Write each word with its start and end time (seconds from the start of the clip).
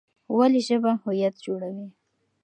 ولې 0.37 0.61
ژبه 0.67 0.91
هویت 1.03 1.35
جوړوي؟ 1.45 1.87